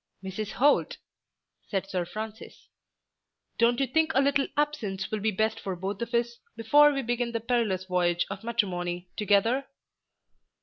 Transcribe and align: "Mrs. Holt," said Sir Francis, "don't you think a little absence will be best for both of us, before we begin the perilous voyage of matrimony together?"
"Mrs. 0.23 0.53
Holt," 0.53 0.97
said 1.67 1.87
Sir 1.87 2.05
Francis, 2.05 2.69
"don't 3.59 3.79
you 3.79 3.85
think 3.85 4.15
a 4.15 4.19
little 4.19 4.47
absence 4.57 5.11
will 5.11 5.19
be 5.19 5.29
best 5.29 5.59
for 5.59 5.75
both 5.75 6.01
of 6.01 6.15
us, 6.15 6.39
before 6.55 6.91
we 6.91 7.03
begin 7.03 7.33
the 7.33 7.39
perilous 7.39 7.85
voyage 7.85 8.25
of 8.31 8.43
matrimony 8.43 9.11
together?" 9.15 9.67